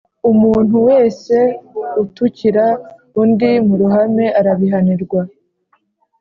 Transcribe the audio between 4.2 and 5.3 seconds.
arabihanirwa